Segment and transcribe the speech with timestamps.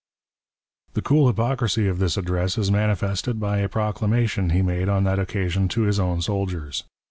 [0.93, 5.19] The cool hypocrisy of this Address is manifested by a proclamation he made on that
[5.19, 6.83] occasion to his own soldiers.